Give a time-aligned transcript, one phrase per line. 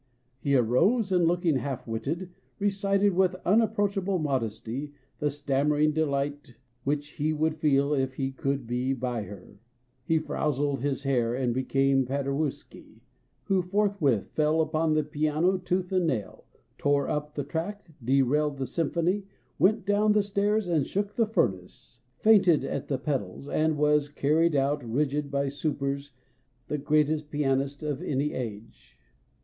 [0.39, 7.31] He arose, and looking half witted, recited with unapproachable modest} the stammering delight which he
[7.33, 9.59] would feel if he could be by Her!
[10.03, 13.03] He frowsled his hair and became Paderewski,
[13.43, 16.45] who forthwith fell upon the piano tooth and nail,
[16.79, 19.25] tore up the track, derailed the symphony,
[19.59, 24.83] went down stairs and shook the furnace, fainted at the pedals, and was carried out
[24.83, 26.09] rigid by supers
[26.69, 28.97] the greatest pianist of any age.